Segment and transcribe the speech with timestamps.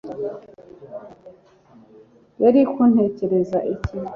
[2.43, 3.95] yari kuntekereza iki